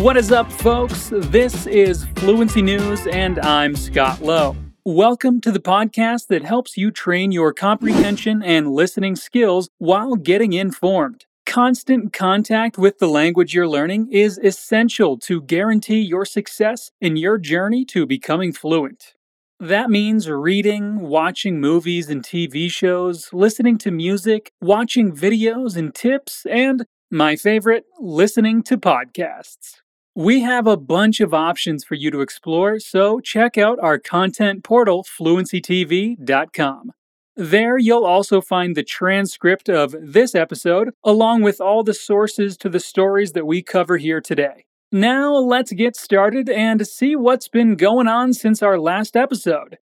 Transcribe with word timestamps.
What 0.00 0.16
is 0.16 0.32
up, 0.32 0.50
folks? 0.50 1.10
This 1.12 1.66
is 1.66 2.06
Fluency 2.16 2.62
News, 2.62 3.06
and 3.06 3.38
I'm 3.40 3.76
Scott 3.76 4.22
Lowe. 4.22 4.56
Welcome 4.82 5.42
to 5.42 5.52
the 5.52 5.60
podcast 5.60 6.28
that 6.28 6.42
helps 6.42 6.78
you 6.78 6.90
train 6.90 7.32
your 7.32 7.52
comprehension 7.52 8.42
and 8.42 8.72
listening 8.72 9.14
skills 9.14 9.68
while 9.76 10.16
getting 10.16 10.54
informed. 10.54 11.26
Constant 11.44 12.14
contact 12.14 12.78
with 12.78 12.98
the 12.98 13.08
language 13.08 13.52
you're 13.52 13.68
learning 13.68 14.10
is 14.10 14.38
essential 14.38 15.18
to 15.18 15.42
guarantee 15.42 16.00
your 16.00 16.24
success 16.24 16.90
in 17.02 17.18
your 17.18 17.36
journey 17.36 17.84
to 17.84 18.06
becoming 18.06 18.54
fluent. 18.54 19.12
That 19.58 19.90
means 19.90 20.30
reading, 20.30 21.00
watching 21.00 21.60
movies 21.60 22.08
and 22.08 22.22
TV 22.22 22.70
shows, 22.70 23.28
listening 23.34 23.76
to 23.76 23.90
music, 23.90 24.50
watching 24.62 25.14
videos 25.14 25.76
and 25.76 25.94
tips, 25.94 26.46
and 26.46 26.86
my 27.10 27.36
favorite, 27.36 27.84
listening 28.00 28.62
to 28.62 28.78
podcasts. 28.78 29.82
We 30.16 30.40
have 30.40 30.66
a 30.66 30.76
bunch 30.76 31.20
of 31.20 31.32
options 31.32 31.84
for 31.84 31.94
you 31.94 32.10
to 32.10 32.20
explore, 32.20 32.80
so 32.80 33.20
check 33.20 33.56
out 33.56 33.78
our 33.80 33.98
content 33.98 34.64
portal, 34.64 35.04
fluencytv.com. 35.04 36.92
There, 37.36 37.78
you'll 37.78 38.04
also 38.04 38.40
find 38.40 38.76
the 38.76 38.82
transcript 38.82 39.68
of 39.68 39.94
this 40.00 40.34
episode, 40.34 40.90
along 41.04 41.42
with 41.42 41.60
all 41.60 41.84
the 41.84 41.94
sources 41.94 42.56
to 42.58 42.68
the 42.68 42.80
stories 42.80 43.32
that 43.32 43.46
we 43.46 43.62
cover 43.62 43.98
here 43.98 44.20
today. 44.20 44.66
Now, 44.90 45.32
let's 45.34 45.72
get 45.72 45.94
started 45.94 46.48
and 46.48 46.84
see 46.86 47.14
what's 47.14 47.46
been 47.46 47.76
going 47.76 48.08
on 48.08 48.34
since 48.34 48.64
our 48.64 48.80
last 48.80 49.16
episode. 49.16 49.78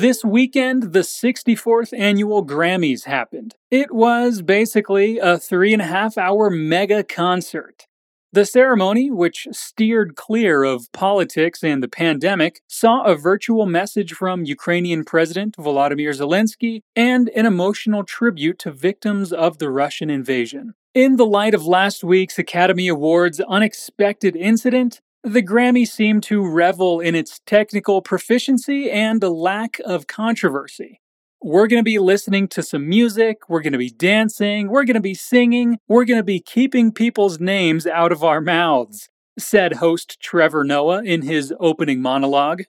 This 0.00 0.24
weekend, 0.24 0.92
the 0.92 1.00
64th 1.00 1.92
annual 1.92 2.46
Grammys 2.46 3.06
happened. 3.06 3.56
It 3.68 3.92
was 3.92 4.42
basically 4.42 5.18
a 5.18 5.38
three 5.38 5.72
and 5.72 5.82
a 5.82 5.86
half 5.86 6.16
hour 6.16 6.50
mega 6.50 7.02
concert. 7.02 7.88
The 8.32 8.46
ceremony, 8.46 9.10
which 9.10 9.48
steered 9.50 10.14
clear 10.14 10.62
of 10.62 10.86
politics 10.92 11.64
and 11.64 11.82
the 11.82 11.88
pandemic, 11.88 12.60
saw 12.68 13.02
a 13.02 13.16
virtual 13.16 13.66
message 13.66 14.12
from 14.12 14.44
Ukrainian 14.44 15.02
President 15.04 15.56
Volodymyr 15.56 16.14
Zelensky 16.16 16.82
and 16.94 17.28
an 17.30 17.44
emotional 17.44 18.04
tribute 18.04 18.60
to 18.60 18.70
victims 18.70 19.32
of 19.32 19.58
the 19.58 19.68
Russian 19.68 20.10
invasion. 20.10 20.74
In 20.94 21.16
the 21.16 21.26
light 21.26 21.54
of 21.54 21.66
last 21.66 22.04
week's 22.04 22.38
Academy 22.38 22.86
Awards 22.86 23.40
unexpected 23.40 24.36
incident, 24.36 25.00
the 25.24 25.42
Grammy 25.42 25.86
seemed 25.86 26.22
to 26.24 26.46
revel 26.46 27.00
in 27.00 27.14
its 27.14 27.40
technical 27.44 28.02
proficiency 28.02 28.90
and 28.90 29.22
a 29.22 29.30
lack 29.30 29.80
of 29.84 30.06
controversy. 30.06 31.00
We're 31.42 31.66
going 31.66 31.80
to 31.80 31.84
be 31.84 31.98
listening 31.98 32.48
to 32.48 32.62
some 32.62 32.88
music. 32.88 33.48
We're 33.48 33.62
going 33.62 33.72
to 33.72 33.78
be 33.78 33.90
dancing. 33.90 34.68
We're 34.68 34.84
going 34.84 34.94
to 34.94 35.00
be 35.00 35.14
singing. 35.14 35.78
We're 35.86 36.04
going 36.04 36.18
to 36.18 36.24
be 36.24 36.40
keeping 36.40 36.92
people's 36.92 37.38
names 37.38 37.86
out 37.86 38.10
of 38.10 38.24
our 38.24 38.40
mouths, 38.40 39.08
said 39.38 39.74
host 39.74 40.18
Trevor 40.20 40.64
Noah 40.64 41.02
in 41.04 41.22
his 41.22 41.52
opening 41.60 42.00
monologue. 42.00 42.62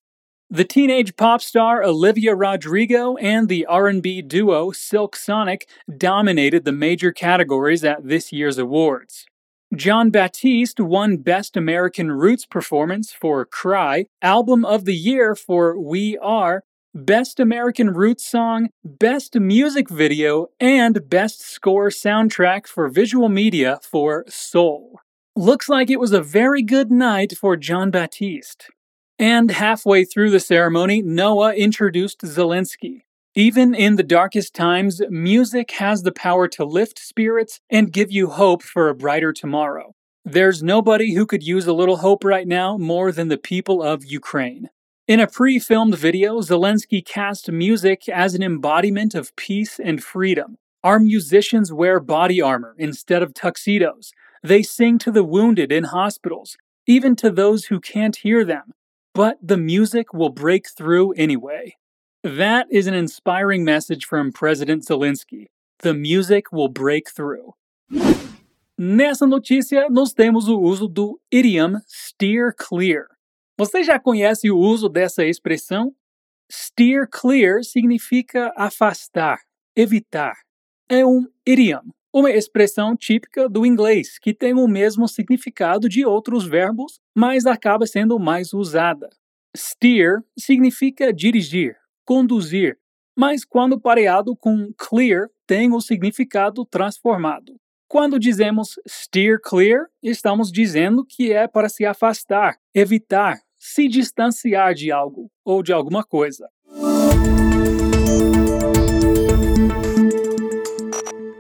The 0.52 0.66
teenage 0.66 1.16
pop 1.16 1.42
star 1.42 1.84
Olivia 1.84 2.36
Rodrigo 2.36 3.16
and 3.18 3.48
the 3.48 3.68
R&B 3.68 4.24
duo 4.24 4.72
Silk 4.72 5.16
Sonic 5.16 5.68
dominated 5.98 6.66
the 6.66 6.72
major 6.72 7.12
categories 7.12 7.84
at 7.84 8.08
this 8.08 8.32
year's 8.32 8.58
awards. 8.58 9.29
Jon 9.76 10.10
Batiste 10.10 10.80
won 10.80 11.18
Best 11.18 11.56
American 11.56 12.12
Roots 12.12 12.44
Performance 12.44 13.14
for 13.14 13.46
Cry, 13.46 14.06
Album 14.20 14.66
of 14.66 14.86
the 14.86 14.96
Year 14.96 15.36
for 15.36 15.80
We 15.80 16.18
Are, 16.18 16.64
Best 16.96 17.40
American 17.40 17.92
Roots 17.92 18.26
Song, 18.26 18.70
Best 18.84 19.36
Music 19.36 19.88
Video, 19.88 20.48
and 20.60 21.08
Best 21.08 21.42
Score 21.42 21.90
Soundtrack 21.90 22.66
for 22.66 22.90
Visual 22.90 23.30
Media 23.30 23.80
for 23.84 24.26
Soul. 24.28 25.02
Looks 25.36 25.70
like 25.70 25.92
it 25.92 26.00
was 26.00 26.14
a 26.14 26.22
very 26.22 26.64
good 26.64 26.92
night 26.92 27.38
for 27.38 27.56
Jon 27.56 27.92
Batiste. 27.92 28.72
And 29.20 29.52
halfway 29.52 30.04
through 30.04 30.32
the 30.32 30.40
ceremony, 30.40 31.04
Noah 31.04 31.54
introduced 31.54 32.22
Zelensky. 32.22 33.04
Even 33.36 33.76
in 33.76 33.96
the 33.96 34.04
darkest 34.04 34.56
times, 34.56 35.02
music 35.10 35.70
has 35.72 36.02
the 36.02 36.12
power 36.12 36.48
to 36.48 36.66
lift 36.66 36.98
spirits 36.98 37.60
and 37.70 37.94
give 37.94 38.12
you 38.12 38.28
hope 38.28 38.64
for 38.64 38.90
a 38.90 38.96
brighter 38.96 39.32
tomorrow. 39.32 39.94
There's 40.26 40.64
nobody 40.64 41.14
who 41.14 41.28
could 41.28 41.44
use 41.44 41.68
a 41.68 41.74
little 41.74 41.98
hope 41.98 42.24
right 42.24 42.48
now 42.48 42.76
more 42.78 43.12
than 43.12 43.28
the 43.28 43.38
people 43.38 43.84
of 43.84 44.04
Ukraine. 44.04 44.70
In 45.08 45.20
a 45.20 45.28
pre 45.28 45.60
filmed 45.60 45.96
video, 45.96 46.42
Zelensky 46.42 47.06
cast 47.06 47.52
music 47.52 48.10
as 48.10 48.34
an 48.34 48.42
embodiment 48.42 49.14
of 49.14 49.36
peace 49.36 49.80
and 49.80 50.04
freedom. 50.04 50.58
Our 50.84 51.00
musicians 51.00 51.72
wear 51.72 52.00
body 52.00 52.42
armor 52.42 52.76
instead 52.80 53.22
of 53.22 53.36
tuxedos. 53.36 54.12
They 54.42 54.64
sing 54.64 54.98
to 55.00 55.12
the 55.12 55.24
wounded 55.24 55.72
in 55.72 55.86
hospitals, 55.86 56.58
even 56.88 57.16
to 57.18 57.30
those 57.30 57.66
who 57.66 57.80
can't 57.80 58.16
hear 58.16 58.44
them. 58.44 58.72
But 59.14 59.38
the 59.42 59.58
music 59.58 60.14
will 60.14 60.30
break 60.30 60.68
through 60.70 61.14
anyway. 61.14 61.76
That 62.24 62.68
is 62.70 62.86
an 62.86 62.94
inspiring 62.94 63.64
message 63.64 64.06
from 64.06 64.34
President 64.34 64.84
Zelensky. 64.84 65.46
The 65.84 65.94
music 65.94 66.52
will 66.52 66.68
break 66.68 67.10
through. 67.10 67.54
Nessa 68.78 69.26
notícia, 69.26 69.88
nós 69.90 70.12
temos 70.12 70.50
o 70.50 70.60
uso 70.60 70.90
do 70.90 71.18
idiom 71.32 71.80
steer 71.88 72.54
clear. 72.54 73.08
Você 73.58 73.84
já 73.84 73.98
conhece 73.98 74.52
o 74.52 74.58
uso 74.58 74.90
dessa 74.90 75.24
expressão? 75.24 75.96
Steer 76.52 77.08
clear 77.10 77.64
significa 77.64 78.52
afastar, 78.58 79.40
evitar. 79.74 80.36
É 80.90 81.06
um 81.06 81.26
idiom, 81.46 81.84
uma 82.14 82.32
expressão 82.32 82.98
típica 82.98 83.48
do 83.48 83.66
inglês 83.66 84.20
que 84.20 84.34
tem 84.34 84.54
o 84.54 84.68
mesmo 84.68 85.08
significado 85.08 85.88
de 85.88 86.06
outros 86.06 86.46
verbos, 86.46 87.00
mas 87.16 87.46
acaba 87.46 87.88
sendo 87.88 88.20
mais 88.20 88.52
usada. 88.52 89.10
Steer 89.56 90.22
significa 90.38 91.14
dirigir, 91.14 91.79
conduzir, 92.10 92.76
mas 93.16 93.46
quando 93.46 93.80
pareado 93.80 94.36
com 94.36 94.74
clear 94.76 95.30
tem 95.46 95.72
o 95.72 95.80
significado 95.80 96.66
transformado. 96.66 97.54
Quando 97.88 98.18
dizemos 98.18 98.80
steer 98.88 99.40
clear, 99.40 99.86
estamos 100.02 100.52
dizendo 100.52 101.06
que 101.06 101.32
é 101.32 101.48
para 101.48 101.70
se 101.70 101.86
afastar, 101.86 102.58
evitar, 102.74 103.40
se 103.60 103.88
distanciar 103.88 104.74
de 104.74 104.92
algo 104.92 105.30
ou 105.46 105.62
de 105.62 105.72
alguma 105.72 106.04
coisa. 106.04 106.50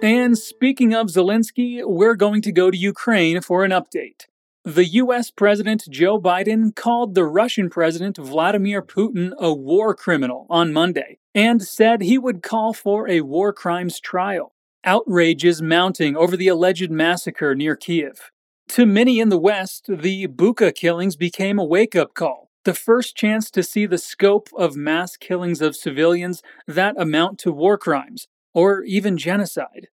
And 0.04 0.36
speaking 0.36 0.94
of 0.94 1.12
Zelensky, 1.12 1.84
we're 1.84 2.16
going 2.16 2.42
to 2.42 2.52
go 2.52 2.70
to 2.70 2.78
Ukraine 2.78 3.42
for 3.42 3.66
an 3.66 3.72
update. 3.72 4.29
The 4.70 4.86
US 4.86 5.32
President 5.32 5.88
Joe 5.90 6.22
Biden 6.22 6.76
called 6.76 7.16
the 7.16 7.24
Russian 7.24 7.72
President 7.72 8.18
Vladimir 8.18 8.84
Putin 8.84 9.34
a 9.40 9.52
war 9.52 9.96
criminal 9.96 10.46
on 10.48 10.72
Monday 10.72 11.18
and 11.34 11.64
said 11.64 12.04
he 12.04 12.20
would 12.20 12.44
call 12.44 12.74
for 12.74 13.10
a 13.10 13.22
war 13.22 13.52
crimes 13.52 14.00
trial. 14.00 14.54
Outrage 14.84 15.44
is 15.44 15.60
mounting 15.60 16.16
over 16.16 16.38
the 16.38 16.50
alleged 16.50 16.92
massacre 16.92 17.56
near 17.56 17.76
Kiev. 17.76 18.30
To 18.68 18.86
many 18.86 19.20
in 19.20 19.30
the 19.30 19.40
West, 19.40 19.88
the 19.90 20.28
Bucha 20.28 20.76
killings 20.76 21.16
became 21.16 21.58
a 21.58 21.66
wake 21.66 21.96
up 21.96 22.14
call, 22.14 22.52
the 22.64 22.76
first 22.76 23.16
chance 23.16 23.50
to 23.50 23.64
see 23.64 23.88
the 23.88 23.98
scope 23.98 24.50
of 24.56 24.76
mass 24.76 25.18
killings 25.18 25.64
of 25.64 25.76
civilians 25.76 26.44
that 26.68 26.94
amount 26.96 27.40
to 27.40 27.52
war 27.52 27.80
crimes, 27.80 28.28
or 28.54 28.84
even 28.84 29.18
genocide. 29.18 29.88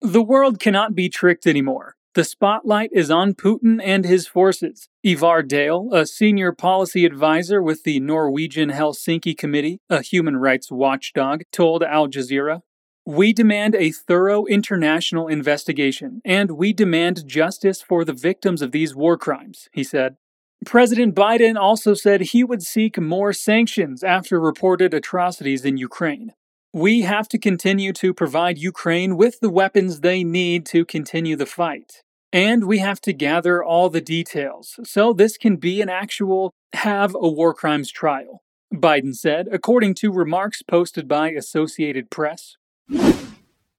The 0.00 0.22
world 0.22 0.58
cannot 0.58 0.94
be 0.94 1.10
tricked 1.10 1.46
anymore. 1.46 1.96
The 2.14 2.24
spotlight 2.24 2.90
is 2.92 3.10
on 3.10 3.32
Putin 3.32 3.80
and 3.82 4.04
his 4.04 4.26
forces. 4.26 4.90
Ivar 5.02 5.42
Dale, 5.42 5.88
a 5.92 6.04
senior 6.04 6.52
policy 6.52 7.06
advisor 7.06 7.62
with 7.62 7.84
the 7.84 8.00
Norwegian 8.00 8.70
Helsinki 8.70 9.36
Committee, 9.36 9.80
a 9.88 10.02
human 10.02 10.36
rights 10.36 10.70
watchdog, 10.70 11.44
told 11.52 11.82
Al 11.82 12.08
Jazeera 12.08 12.60
we 13.06 13.32
demand 13.32 13.74
a 13.74 13.90
thorough 13.90 14.44
international 14.44 15.26
investigation, 15.26 16.20
and 16.24 16.52
we 16.52 16.72
demand 16.72 17.26
justice 17.26 17.82
for 17.82 18.04
the 18.04 18.12
victims 18.12 18.62
of 18.62 18.72
these 18.72 18.94
war 18.94 19.16
crimes, 19.16 19.68
he 19.72 19.82
said. 19.82 20.16
President 20.64 21.14
Biden 21.14 21.56
also 21.56 21.94
said 21.94 22.20
he 22.20 22.44
would 22.44 22.62
seek 22.62 23.00
more 23.00 23.32
sanctions 23.32 24.04
after 24.04 24.38
reported 24.38 24.94
atrocities 24.94 25.64
in 25.64 25.78
Ukraine. 25.78 26.34
We 26.74 27.02
have 27.02 27.28
to 27.28 27.38
continue 27.38 27.92
to 27.92 28.14
provide 28.14 28.56
Ukraine 28.56 29.18
with 29.18 29.40
the 29.40 29.50
weapons 29.50 30.00
they 30.00 30.24
need 30.24 30.64
to 30.66 30.86
continue 30.86 31.36
the 31.36 31.44
fight. 31.44 32.02
And 32.32 32.64
we 32.64 32.78
have 32.78 32.98
to 33.02 33.12
gather 33.12 33.62
all 33.62 33.90
the 33.90 34.00
details 34.00 34.80
so 34.82 35.12
this 35.12 35.36
can 35.36 35.56
be 35.56 35.82
an 35.82 35.90
actual 35.90 36.54
have 36.72 37.14
a 37.14 37.28
war 37.28 37.52
crimes 37.52 37.90
trial, 37.90 38.40
Biden 38.72 39.14
said, 39.14 39.48
according 39.52 39.96
to 39.96 40.10
remarks 40.10 40.62
posted 40.62 41.06
by 41.06 41.28
Associated 41.32 42.08
Press. 42.08 42.56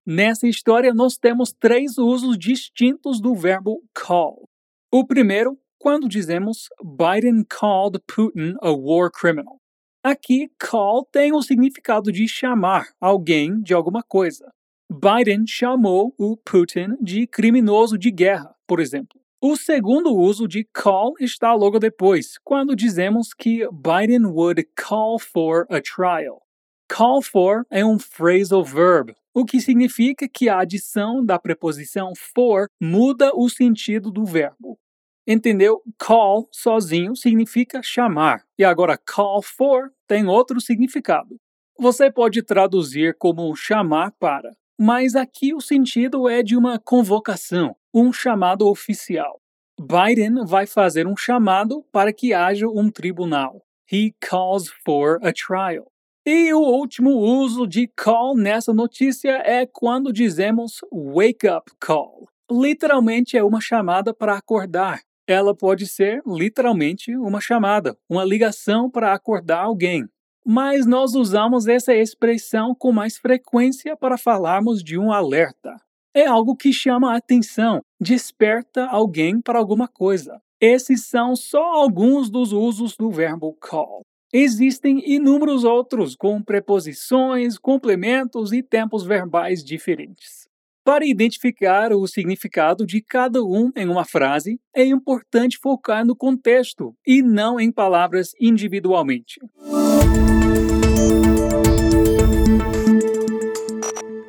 Nessa 0.05 0.47
história, 0.47 0.93
nós 0.93 1.17
temos 1.17 1.51
três 1.51 1.97
usos 1.97 2.37
distintos 2.37 3.19
do 3.19 3.33
verbo 3.33 3.81
call. 3.95 4.47
O 4.91 5.03
primeiro, 5.03 5.57
quando 5.79 6.07
dizemos 6.07 6.67
Biden 6.79 7.43
called 7.43 7.99
Putin 8.05 8.53
a 8.61 8.71
war 8.71 9.09
criminal. 9.09 9.62
Aqui, 10.05 10.51
call 10.59 11.05
tem 11.05 11.31
o 11.31 11.41
significado 11.41 12.11
de 12.11 12.27
chamar 12.27 12.89
alguém 12.99 13.61
de 13.61 13.73
alguma 13.73 14.03
coisa. 14.03 14.51
Biden 14.91 15.47
chamou 15.47 16.13
o 16.17 16.35
Putin 16.35 16.97
de 17.01 17.25
criminoso 17.25 17.97
de 17.97 18.11
guerra, 18.11 18.53
por 18.67 18.81
exemplo. 18.81 19.17
O 19.41 19.55
segundo 19.55 20.13
uso 20.13 20.45
de 20.45 20.67
call 20.73 21.13
está 21.21 21.53
logo 21.53 21.79
depois, 21.79 22.37
quando 22.43 22.75
dizemos 22.75 23.33
que 23.33 23.65
Biden 23.71 24.25
would 24.25 24.67
call 24.75 25.17
for 25.17 25.65
a 25.69 25.79
trial. 25.79 26.41
Call 26.89 27.21
for 27.21 27.65
é 27.71 27.85
um 27.85 27.97
phrasal 27.97 28.61
verb, 28.61 29.15
o 29.33 29.45
que 29.45 29.61
significa 29.61 30.27
que 30.27 30.49
a 30.49 30.59
adição 30.59 31.25
da 31.25 31.39
preposição 31.39 32.11
for 32.13 32.67
muda 32.77 33.31
o 33.33 33.47
sentido 33.47 34.11
do 34.11 34.25
verbo. 34.25 34.77
Entendeu? 35.25 35.81
Call 35.97 36.49
sozinho 36.51 37.15
significa 37.15 37.81
chamar, 37.81 38.43
e 38.57 38.63
agora 38.63 38.97
call 38.97 39.41
for 39.41 39.91
tem 40.07 40.27
outro 40.27 40.59
significado. 40.59 41.37
Você 41.79 42.11
pode 42.11 42.43
traduzir 42.43 43.15
como 43.17 43.55
chamar 43.55 44.11
para, 44.19 44.51
mas 44.79 45.15
aqui 45.15 45.53
o 45.53 45.61
sentido 45.61 46.27
é 46.27 46.43
de 46.43 46.57
uma 46.57 46.77
convocação, 46.77 47.75
um 47.93 48.11
chamado 48.11 48.67
oficial. 48.67 49.39
Biden 49.79 50.45
vai 50.45 50.67
fazer 50.67 51.07
um 51.07 51.15
chamado 51.17 51.83
para 51.91 52.13
que 52.13 52.33
haja 52.33 52.67
um 52.67 52.89
tribunal. 52.91 53.63
He 53.91 54.13
calls 54.19 54.69
for 54.85 55.19
a 55.23 55.31
trial. 55.33 55.91
E 56.25 56.53
o 56.53 56.59
último 56.59 57.11
uso 57.11 57.67
de 57.67 57.87
call 57.87 58.35
nessa 58.35 58.73
notícia 58.73 59.41
é 59.43 59.65
quando 59.65 60.13
dizemos 60.13 60.79
wake 60.91 61.47
up 61.47 61.71
call. 61.79 62.27
Literalmente 62.49 63.37
é 63.37 63.43
uma 63.43 63.59
chamada 63.59 64.13
para 64.13 64.37
acordar. 64.37 65.01
Ela 65.27 65.55
pode 65.55 65.87
ser 65.87 66.21
literalmente 66.27 67.15
uma 67.15 67.39
chamada, 67.39 67.97
uma 68.09 68.25
ligação 68.25 68.89
para 68.89 69.13
acordar 69.13 69.63
alguém. 69.63 70.05
Mas 70.45 70.85
nós 70.85 71.13
usamos 71.15 71.67
essa 71.67 71.93
expressão 71.93 72.75
com 72.75 72.91
mais 72.91 73.17
frequência 73.17 73.95
para 73.95 74.17
falarmos 74.17 74.83
de 74.83 74.97
um 74.97 75.11
alerta. 75.11 75.77
É 76.13 76.25
algo 76.25 76.55
que 76.55 76.73
chama 76.73 77.13
a 77.13 77.17
atenção, 77.17 77.81
desperta 77.99 78.85
alguém 78.85 79.41
para 79.41 79.57
alguma 79.57 79.87
coisa. 79.87 80.39
Esses 80.59 81.05
são 81.05 81.35
só 81.35 81.63
alguns 81.63 82.29
dos 82.29 82.51
usos 82.51 82.95
do 82.97 83.09
verbo 83.09 83.53
call. 83.59 84.01
Existem 84.31 85.01
inúmeros 85.05 85.63
outros 85.63 86.15
com 86.15 86.41
preposições, 86.41 87.57
complementos 87.57 88.51
e 88.51 88.61
tempos 88.61 89.03
verbais 89.03 89.63
diferentes. 89.63 90.42
Para 90.85 91.05
identificar 91.05 91.93
o 91.93 92.05
significado 92.07 92.85
de 92.85 93.01
cada 93.01 93.41
um 93.41 93.71
em 93.73 93.87
uma 93.87 94.03
frase, 94.03 94.59
é 94.75 94.83
importante 94.83 95.57
focar 95.57 96.05
no 96.05 96.13
contexto 96.13 96.93
e 97.07 97.21
não 97.21 97.57
em 97.57 97.71
palavras 97.71 98.31
individualmente. 98.37 99.39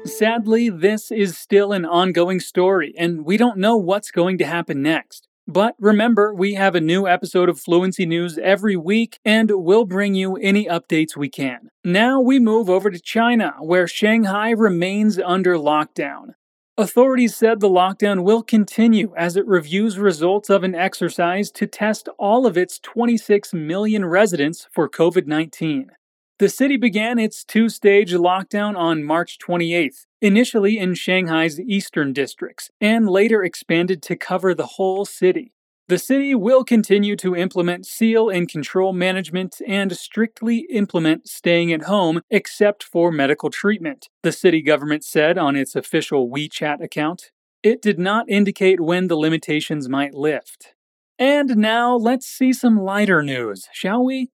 Sadly, 0.07 0.71
this 0.71 1.11
is 1.11 1.37
still 1.37 1.73
an 1.73 1.85
ongoing 1.85 2.39
story, 2.39 2.95
and 2.97 3.25
we 3.27 3.37
don't 3.37 3.59
know 3.59 3.77
what's 3.77 4.13
going 4.13 4.37
to 4.39 4.45
happen 4.45 4.81
next. 4.81 5.27
But 5.49 5.75
remember, 5.81 6.33
we 6.33 6.55
have 6.55 6.77
a 6.77 6.81
new 6.81 7.09
episode 7.09 7.49
of 7.49 7.59
Fluency 7.59 8.07
News 8.07 8.39
every 8.39 8.77
week, 8.77 9.19
and 9.25 9.51
we'll 9.51 9.85
bring 9.85 10.15
you 10.15 10.37
any 10.37 10.67
updates 10.67 11.17
we 11.17 11.29
can. 11.29 11.69
Now 11.85 12.21
we 12.21 12.39
move 12.39 12.71
over 12.71 12.93
to 12.93 13.01
China, 13.01 13.55
where 13.61 13.89
Shanghai 13.89 14.51
remains 14.51 15.19
under 15.19 15.57
lockdown. 15.57 16.35
Authorities 16.77 17.37
said 17.37 17.61
the 17.61 17.69
lockdown 17.69 18.25
will 18.25 18.43
continue 18.43 19.15
as 19.17 19.37
it 19.37 19.47
reviews 19.47 19.97
results 19.97 20.51
of 20.51 20.65
an 20.65 20.75
exercise 20.75 21.53
to 21.53 21.69
test 21.69 22.09
all 22.19 22.47
of 22.47 22.59
its 22.59 22.81
26 22.81 23.55
million 23.55 24.05
residents 24.05 24.67
for 24.73 24.89
COVID 24.89 25.29
19. 25.29 25.93
The 26.41 26.49
city 26.49 26.77
began 26.77 27.21
its 27.21 27.45
two 27.45 27.69
stage 27.69 28.13
lockdown 28.13 28.77
on 28.77 29.05
March 29.05 29.39
28th, 29.39 30.07
initially 30.21 30.77
in 30.77 30.95
Shanghai's 30.95 31.61
eastern 31.61 32.13
districts, 32.13 32.73
and 32.81 33.09
later 33.09 33.45
expanded 33.45 34.03
to 34.03 34.17
cover 34.17 34.53
the 34.53 34.67
whole 34.67 35.05
city. 35.05 35.53
The 35.87 35.99
city 35.99 36.35
will 36.35 36.65
continue 36.65 37.15
to 37.17 37.37
implement 37.37 37.85
seal 37.85 38.31
and 38.31 38.49
control 38.49 38.95
management 38.95 39.57
and 39.69 39.95
strictly 39.95 40.67
implement 40.71 41.29
staying 41.29 41.75
at 41.75 41.83
home 41.83 42.23
except 42.31 42.83
for 42.83 43.13
medical 43.13 43.51
treatment, 43.51 44.09
the 44.23 44.33
city 44.33 44.63
government 44.63 45.05
said 45.05 45.37
on 45.37 45.57
its 45.57 45.77
official 45.77 46.31
WeChat 46.31 46.83
account. 46.83 47.33
It 47.63 47.83
did 47.83 47.99
not 47.99 48.31
indicate 48.31 48.81
when 48.81 49.09
the 49.09 49.17
limitations 49.17 49.87
might 49.87 50.15
lift. 50.15 50.75
And 51.19 51.59
now 51.59 51.95
let's 51.95 52.27
see 52.27 52.55
some 52.55 52.81
lighter 52.81 53.23
news, 53.23 53.69
shall 53.71 54.03
we? 54.03 54.31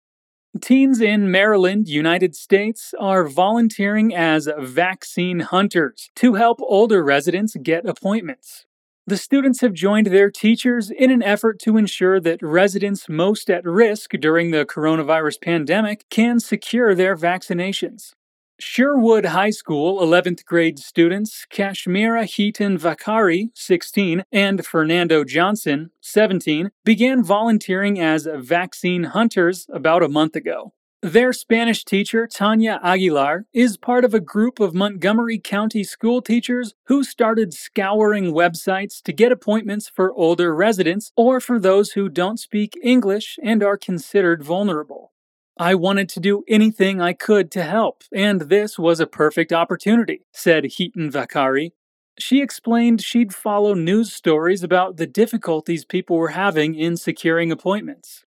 Teens 0.60 1.00
in 1.00 1.30
Maryland, 1.30 1.88
United 1.88 2.36
States, 2.36 2.92
are 3.00 3.26
volunteering 3.26 4.14
as 4.14 4.50
vaccine 4.58 5.40
hunters 5.40 6.10
to 6.16 6.34
help 6.34 6.58
older 6.60 7.02
residents 7.02 7.56
get 7.62 7.86
appointments. 7.86 8.66
The 9.08 9.16
students 9.16 9.62
have 9.62 9.72
joined 9.72 10.08
their 10.08 10.30
teachers 10.30 10.90
in 10.90 11.10
an 11.10 11.22
effort 11.22 11.58
to 11.60 11.78
ensure 11.78 12.20
that 12.20 12.42
residents 12.42 13.08
most 13.08 13.48
at 13.48 13.64
risk 13.64 14.10
during 14.10 14.50
the 14.50 14.66
coronavirus 14.66 15.40
pandemic 15.40 16.04
can 16.10 16.40
secure 16.40 16.94
their 16.94 17.16
vaccinations. 17.16 18.12
Sherwood 18.60 19.24
High 19.24 19.48
School 19.48 19.98
11th 20.02 20.44
grade 20.44 20.78
students 20.78 21.46
Kashmira 21.50 22.26
Heaton 22.26 22.76
Vakari, 22.76 23.48
16, 23.54 24.24
and 24.30 24.66
Fernando 24.66 25.24
Johnson, 25.24 25.90
17, 26.02 26.70
began 26.84 27.24
volunteering 27.24 27.98
as 27.98 28.28
vaccine 28.30 29.04
hunters 29.04 29.66
about 29.72 30.02
a 30.02 30.10
month 30.10 30.36
ago. 30.36 30.74
Their 31.02 31.32
Spanish 31.32 31.84
teacher, 31.84 32.26
Tanya 32.26 32.80
Aguilar, 32.82 33.46
is 33.52 33.76
part 33.76 34.04
of 34.04 34.14
a 34.14 34.20
group 34.20 34.58
of 34.58 34.74
Montgomery 34.74 35.38
County 35.38 35.84
school 35.84 36.20
teachers 36.20 36.74
who 36.86 37.04
started 37.04 37.54
scouring 37.54 38.32
websites 38.32 39.00
to 39.02 39.12
get 39.12 39.30
appointments 39.30 39.88
for 39.88 40.12
older 40.14 40.52
residents 40.52 41.12
or 41.16 41.38
for 41.40 41.60
those 41.60 41.92
who 41.92 42.08
don't 42.08 42.40
speak 42.40 42.76
English 42.82 43.38
and 43.44 43.62
are 43.62 43.76
considered 43.76 44.42
vulnerable. 44.42 45.12
I 45.56 45.76
wanted 45.76 46.08
to 46.10 46.20
do 46.20 46.42
anything 46.48 47.00
I 47.00 47.12
could 47.12 47.52
to 47.52 47.62
help, 47.62 48.02
and 48.12 48.40
this 48.42 48.76
was 48.76 48.98
a 48.98 49.06
perfect 49.06 49.52
opportunity, 49.52 50.26
said 50.32 50.64
Heaton 50.64 51.12
Vakari. 51.12 51.70
She 52.18 52.42
explained 52.42 53.02
she'd 53.02 53.32
follow 53.32 53.74
news 53.74 54.12
stories 54.12 54.64
about 54.64 54.96
the 54.96 55.06
difficulties 55.06 55.84
people 55.84 56.16
were 56.16 56.30
having 56.30 56.74
in 56.74 56.96
securing 56.96 57.52
appointments. 57.52 58.24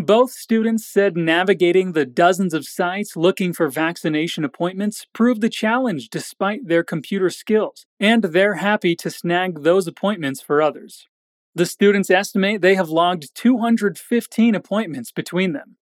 Both 0.00 0.30
students 0.30 0.86
said 0.86 1.16
navigating 1.16 1.90
the 1.90 2.06
dozens 2.06 2.54
of 2.54 2.64
sites 2.64 3.16
looking 3.16 3.52
for 3.52 3.68
vaccination 3.68 4.44
appointments 4.44 5.04
proved 5.12 5.42
a 5.42 5.48
challenge 5.48 6.08
despite 6.08 6.68
their 6.68 6.84
computer 6.84 7.30
skills, 7.30 7.84
and 7.98 8.22
they're 8.22 8.54
happy 8.54 8.94
to 8.94 9.10
snag 9.10 9.64
those 9.64 9.88
appointments 9.88 10.40
for 10.40 10.62
others. 10.62 11.08
The 11.56 11.66
students 11.66 12.10
estimate 12.10 12.60
they 12.60 12.76
have 12.76 12.88
logged 12.88 13.34
215 13.34 14.54
appointments 14.54 15.10
between 15.10 15.52
them. 15.52 15.78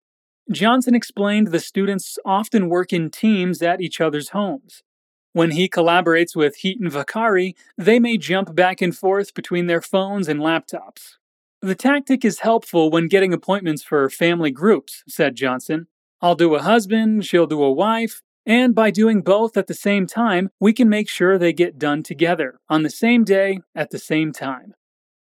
Johnson 0.51 0.95
explained 0.95 1.49
the 1.49 1.61
students 1.61 2.19
often 2.25 2.71
work 2.71 2.95
in 2.95 3.11
teams 3.11 3.61
at 3.61 3.83
each 3.83 4.01
other's 4.01 4.31
homes. 4.31 4.83
When 5.35 5.51
he 5.51 5.69
collaborates 5.69 6.35
with 6.35 6.57
Heaton 6.57 6.91
Vakari, 6.91 7.55
they 7.77 7.99
may 7.99 8.17
jump 8.17 8.55
back 8.55 8.81
and 8.81 8.97
forth 8.97 9.35
between 9.35 9.67
their 9.67 9.83
phones 9.83 10.27
and 10.27 10.41
laptops. 10.41 11.17
The 11.67 11.75
tactic 11.75 12.25
is 12.25 12.39
helpful 12.39 12.93
when 12.93 13.09
getting 13.09 13.35
appointments 13.35 13.83
for 13.83 14.09
family 14.09 14.53
groups, 14.53 15.03
said 15.09 15.35
Johnson. 15.35 15.89
I'll 16.23 16.37
do 16.37 16.55
a 16.55 16.63
husband, 16.63 17.25
she'll 17.25 17.49
do 17.49 17.61
a 17.61 17.73
wife, 17.73 18.23
and 18.47 18.73
by 18.73 18.93
doing 18.93 19.21
both 19.21 19.57
at 19.57 19.67
the 19.67 19.75
same 19.75 20.07
time, 20.07 20.51
we 20.61 20.73
can 20.73 20.89
make 20.89 21.09
sure 21.09 21.37
they 21.37 21.53
get 21.53 21.77
done 21.77 22.05
together, 22.05 22.61
on 22.69 22.85
the 22.85 22.89
same 22.89 23.25
day, 23.25 23.59
at 23.75 23.91
the 23.91 23.99
same 23.99 24.31
time. 24.31 24.75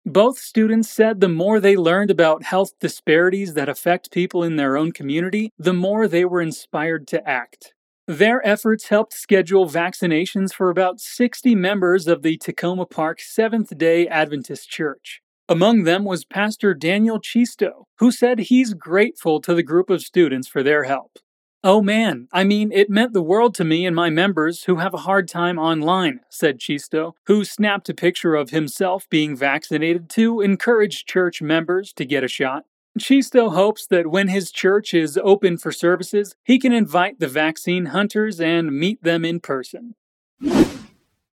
Both 0.06 0.38
students 0.38 0.90
said 0.90 1.22
the 1.22 1.30
more 1.30 1.62
they 1.62 1.78
learned 1.78 2.12
about 2.12 2.44
health 2.44 2.74
disparities 2.78 3.54
that 3.54 3.70
affect 3.70 4.12
people 4.12 4.44
in 4.44 4.58
their 4.58 4.76
own 4.76 4.92
community, 4.92 5.50
the 5.58 5.72
more 5.72 6.10
they 6.10 6.26
were 6.26 6.42
inspired 6.42 7.08
to 7.08 7.26
act. 7.26 7.74
Their 8.06 8.46
efforts 8.46 8.90
helped 8.90 9.14
schedule 9.14 9.70
vaccinations 9.70 10.54
for 10.54 10.70
about 10.70 11.00
60 11.00 11.56
members 11.56 12.06
of 12.06 12.22
the 12.22 12.38
Takoma 12.38 12.90
Park 12.90 13.22
Seventh 13.22 13.78
day 13.78 14.10
Adventist 14.10 14.70
Church. 14.70 15.23
Among 15.54 15.84
them 15.84 16.04
was 16.04 16.26
Pastor 16.26 16.74
Daniel 16.74 17.20
Chisto, 17.20 17.84
who 18.00 18.12
said 18.12 18.40
he's 18.40 18.74
grateful 18.74 19.40
to 19.42 19.54
the 19.54 19.62
group 19.62 19.92
of 19.92 20.02
students 20.02 20.48
for 20.48 20.64
their 20.64 20.86
help. 20.86 21.20
Oh 21.64 21.80
man, 21.80 22.28
I 22.34 22.44
mean, 22.44 22.72
it 22.72 22.90
meant 22.90 23.14
the 23.14 23.22
world 23.22 23.54
to 23.56 23.64
me 23.64 23.86
and 23.86 23.96
my 23.96 24.10
members 24.10 24.64
who 24.64 24.78
have 24.78 24.96
a 24.96 25.06
hard 25.06 25.28
time 25.28 25.60
online, 25.60 26.22
said 26.28 26.58
Chisto, 26.58 27.12
who 27.28 27.46
snapped 27.46 27.88
a 27.88 27.94
picture 27.94 28.34
of 28.34 28.50
himself 28.50 29.08
being 29.12 29.38
vaccinated 29.38 30.10
to 30.10 30.42
encourage 30.42 31.06
church 31.06 31.40
members 31.40 31.94
to 31.98 32.04
get 32.04 32.24
a 32.24 32.28
shot. 32.28 32.66
Chisto 32.98 33.54
hopes 33.54 33.86
that 33.86 34.08
when 34.08 34.30
his 34.30 34.52
church 34.52 34.92
is 34.92 35.20
open 35.24 35.58
for 35.58 35.72
services, 35.72 36.36
he 36.44 36.58
can 36.58 36.74
invite 36.74 37.20
the 37.20 37.28
vaccine 37.28 37.86
hunters 37.86 38.42
and 38.42 38.72
meet 38.72 39.04
them 39.04 39.24
in 39.24 39.40
person. 39.40 39.94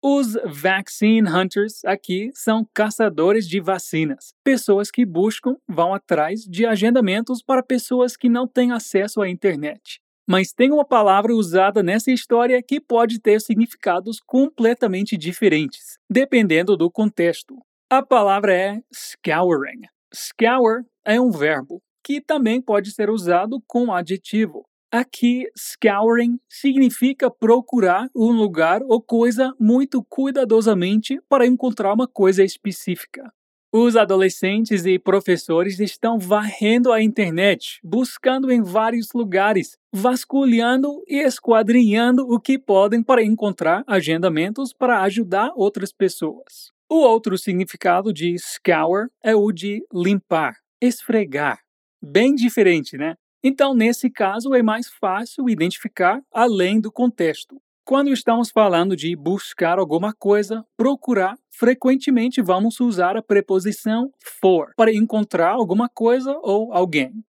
Os 0.02 0.33
vaccine 0.47 1.28
hunters 1.28 1.85
aqui 1.85 2.30
são 2.33 2.66
caçadores 2.73 3.47
de 3.47 3.61
vacinas, 3.61 4.33
pessoas 4.42 4.90
que 4.90 5.04
buscam, 5.04 5.57
vão 5.69 5.92
atrás 5.92 6.40
de 6.40 6.64
agendamentos 6.64 7.42
para 7.42 7.62
pessoas 7.62 8.16
que 8.16 8.26
não 8.26 8.49
têm 8.49 8.73
acesso 8.73 9.21
à 9.21 9.28
internet. 9.28 10.00
Mas 10.26 10.52
tem 10.52 10.73
uma 10.73 10.87
palavra 10.87 11.35
usada 11.35 11.83
nessa 11.83 12.11
história 12.11 12.62
que 12.62 12.80
pode 12.80 13.21
ter 13.21 13.42
significados 13.42 14.21
completamente 14.26 15.19
diferentes, 15.19 15.99
dependendo 16.09 16.78
do 16.78 16.90
contexto. 16.90 17.54
A 17.90 18.02
palavra 18.02 18.54
é 18.57 18.80
scouring. 18.95 19.83
Scour 20.14 20.83
é 21.04 21.21
um 21.21 21.30
verbo 21.30 21.83
que 22.02 22.23
também 22.23 22.62
pode 22.62 22.90
ser 22.92 23.11
usado 23.11 23.62
com 23.66 23.92
adjetivo. 23.92 24.64
Aqui, 24.93 25.47
scouring 25.57 26.41
significa 26.49 27.31
procurar 27.31 28.09
um 28.13 28.33
lugar 28.33 28.83
ou 28.83 29.01
coisa 29.01 29.55
muito 29.57 30.03
cuidadosamente 30.03 31.21
para 31.29 31.47
encontrar 31.47 31.95
uma 31.95 32.09
coisa 32.09 32.43
específica. 32.43 33.33
Os 33.73 33.95
adolescentes 33.95 34.85
e 34.85 34.99
professores 34.99 35.79
estão 35.79 36.19
varrendo 36.19 36.93
a 36.93 37.01
internet, 37.01 37.79
buscando 37.85 38.51
em 38.51 38.63
vários 38.63 39.13
lugares, 39.15 39.79
vasculhando 39.93 41.05
e 41.07 41.19
esquadrinhando 41.19 42.27
o 42.29 42.41
que 42.41 42.59
podem 42.59 43.01
para 43.01 43.23
encontrar 43.23 43.85
agendamentos 43.87 44.73
para 44.73 45.03
ajudar 45.03 45.53
outras 45.55 45.93
pessoas. 45.93 46.73
O 46.89 46.97
outro 46.97 47.39
significado 47.39 48.13
de 48.13 48.37
scour 48.41 49.09
é 49.23 49.37
o 49.37 49.53
de 49.53 49.87
limpar, 49.95 50.57
esfregar. 50.81 51.61
Bem 52.03 52.35
diferente, 52.35 52.97
né? 52.97 53.15
Então, 53.43 53.73
nesse 53.73 54.11
caso, 54.11 54.55
é 54.55 54.63
mais 54.63 54.89
fácil 54.89 55.49
identificar 55.49 56.21
além 56.31 56.79
do 56.79 56.93
contexto. 56.93 57.57
Quando 57.83 58.13
estamos 58.13 58.51
falando 58.51 58.95
de 58.95 59.17
buscar 59.17 59.79
alguma 59.79 60.13
coisa, 60.13 60.63
procurar, 60.77 61.37
frequentemente 61.51 62.43
vamos 62.43 62.79
usar 62.81 63.17
a 63.17 63.23
preposição 63.23 64.13
for 64.23 64.73
para 64.77 64.93
encontrar 64.93 65.53
alguma 65.53 65.89
coisa 65.89 66.39
ou 66.43 66.73
alguém. 66.73 67.25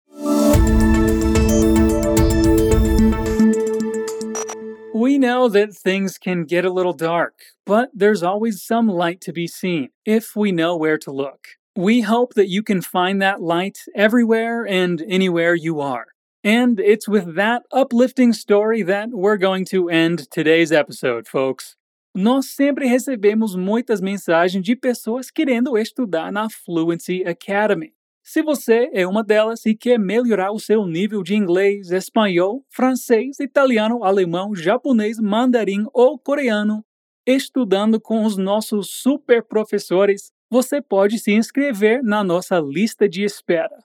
We 4.92 5.16
know 5.16 5.48
that 5.48 5.72
things 5.72 6.18
can 6.18 6.44
get 6.46 6.64
a 6.64 6.70
little 6.70 6.92
dark, 6.92 7.34
but 7.64 7.88
there's 7.96 8.22
always 8.22 8.62
some 8.66 8.92
light 8.92 9.20
to 9.26 9.32
be 9.32 9.46
seen 9.46 9.90
if 10.04 10.36
we 10.36 10.50
know 10.50 10.76
where 10.76 10.98
to 10.98 11.12
look. 11.12 11.59
We 11.80 12.02
hope 12.02 12.34
that 12.34 12.50
you 12.50 12.62
can 12.62 12.82
find 12.82 13.22
that 13.22 13.40
light 13.40 13.78
everywhere 13.94 14.66
and 14.66 15.02
anywhere 15.08 15.54
you 15.54 15.80
are. 15.80 16.08
And 16.44 16.78
it's 16.78 17.08
with 17.08 17.34
that 17.36 17.62
uplifting 17.72 18.34
story 18.34 18.82
that 18.82 19.08
we're 19.12 19.38
going 19.38 19.64
to 19.70 19.88
end 19.88 20.30
today's 20.30 20.72
episode, 20.72 21.26
folks. 21.26 21.76
Nós 22.14 22.50
sempre 22.54 22.86
recebemos 22.86 23.56
muitas 23.56 24.02
mensagens 24.02 24.62
de 24.62 24.76
pessoas 24.76 25.30
querendo 25.30 25.78
estudar 25.78 26.30
na 26.30 26.50
Fluency 26.50 27.24
Academy. 27.24 27.94
Se 28.22 28.42
você 28.42 28.90
é 28.92 29.06
uma 29.06 29.24
delas 29.24 29.64
e 29.64 29.74
quer 29.74 29.98
melhorar 29.98 30.52
o 30.52 30.60
seu 30.60 30.84
nível 30.84 31.22
de 31.22 31.34
inglês, 31.34 31.90
espanhol, 31.90 32.62
francês, 32.68 33.40
italiano, 33.40 34.04
alemão, 34.04 34.54
japonês, 34.54 35.18
mandarim 35.18 35.86
ou 35.94 36.18
coreano, 36.18 36.84
estudando 37.26 37.98
com 37.98 38.26
os 38.26 38.36
nossos 38.36 38.90
super 38.90 39.42
professores, 39.42 40.30
você 40.50 40.82
pode 40.82 41.18
se 41.18 41.30
inscrever 41.30 42.02
na 42.02 42.24
nossa 42.24 42.58
lista 42.58 43.08
de 43.08 43.22
espera. 43.22 43.78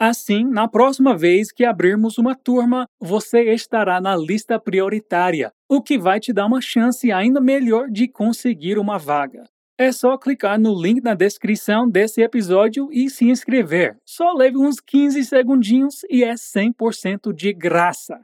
Assim, 0.00 0.44
na 0.44 0.68
próxima 0.68 1.16
vez 1.16 1.50
que 1.52 1.64
abrirmos 1.64 2.18
uma 2.18 2.34
turma, 2.34 2.86
você 3.00 3.52
estará 3.52 4.00
na 4.00 4.16
lista 4.16 4.58
prioritária, 4.58 5.52
o 5.68 5.80
que 5.80 5.98
vai 5.98 6.20
te 6.20 6.32
dar 6.32 6.46
uma 6.46 6.60
chance 6.60 7.10
ainda 7.10 7.40
melhor 7.40 7.88
de 7.88 8.08
conseguir 8.08 8.78
uma 8.78 8.98
vaga. 8.98 9.44
É 9.76 9.92
só 9.92 10.18
clicar 10.18 10.58
no 10.58 10.74
link 10.74 11.00
na 11.02 11.14
descrição 11.14 11.88
desse 11.88 12.20
episódio 12.20 12.88
e 12.92 13.08
se 13.08 13.26
inscrever. 13.26 13.96
Só 14.04 14.32
leve 14.32 14.56
uns 14.56 14.80
15 14.80 15.24
segundinhos 15.24 16.00
e 16.10 16.24
é 16.24 16.34
100% 16.34 17.32
de 17.32 17.52
graça. 17.52 18.20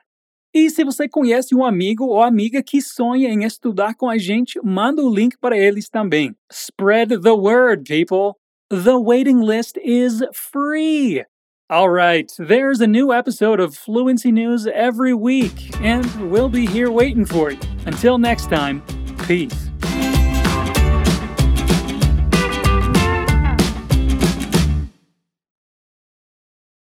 E 0.54 0.70
se 0.70 0.84
você 0.84 1.08
conhece 1.08 1.52
um 1.52 1.64
amigo 1.64 2.04
ou 2.04 2.22
amiga 2.22 2.62
que 2.62 2.80
sonha 2.80 3.28
em 3.28 3.42
estudar 3.42 3.96
com 3.96 4.08
a 4.08 4.16
gente, 4.16 4.60
manda 4.62 5.02
o 5.02 5.12
link 5.12 5.36
para 5.40 5.58
eles 5.58 5.88
também. 5.88 6.32
Spread 6.48 7.20
the 7.22 7.32
word, 7.32 7.82
people! 7.82 8.36
The 8.70 8.96
waiting 8.96 9.40
list 9.44 9.76
is 9.82 10.22
free! 10.32 11.24
All 11.68 11.88
right, 11.88 12.32
there's 12.38 12.80
a 12.80 12.86
new 12.86 13.12
episode 13.12 13.58
of 13.58 13.74
Fluency 13.74 14.30
News 14.30 14.68
every 14.68 15.12
week, 15.12 15.74
and 15.82 16.06
we'll 16.30 16.50
be 16.50 16.66
here 16.66 16.90
waiting 16.90 17.24
for 17.24 17.50
you. 17.50 17.58
Until 17.84 18.18
next 18.18 18.48
time, 18.48 18.80
peace. 19.26 19.63